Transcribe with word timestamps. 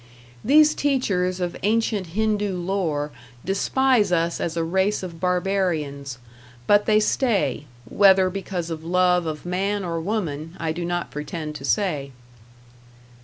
These 0.43 0.73
teachers 0.73 1.39
of 1.39 1.55
ancient 1.61 2.15
Hindoo 2.17 2.57
lore 2.57 3.11
despise 3.45 4.11
us 4.11 4.41
as 4.41 4.57
a 4.57 4.63
race 4.63 5.03
of 5.03 5.19
barbarians; 5.19 6.17
but 6.65 6.87
they 6.87 6.99
stay 6.99 7.65
whether 7.87 8.31
because 8.31 8.71
of 8.71 8.83
love 8.83 9.27
of 9.27 9.45
man 9.45 9.85
or 9.85 10.01
woman, 10.01 10.55
I 10.59 10.71
do 10.71 10.83
not 10.85 11.11
pretend 11.11 11.53
to 11.57 11.65
say. 11.65 12.09